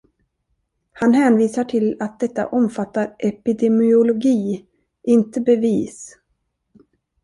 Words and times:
Han 0.93 1.13
hänvisar 1.13 1.63
till 1.63 1.97
att 1.99 2.19
detta 2.19 2.47
omfattar 2.47 3.15
"epidemiologi, 3.19 4.65
inte 5.03 5.41
bevis". 5.41 6.17